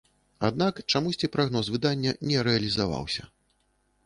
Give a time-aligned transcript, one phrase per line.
[0.47, 3.23] Аднак чамусьці прагноз выдання не рэалізаваўся.